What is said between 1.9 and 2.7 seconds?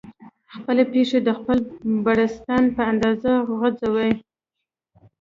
بړستن